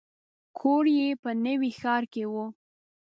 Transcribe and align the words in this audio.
کور 0.57 0.85
یې 0.97 1.07
په 1.21 1.29
نوي 1.45 1.71
ښار 1.79 2.03
کې 2.13 2.23
و. 2.31 2.33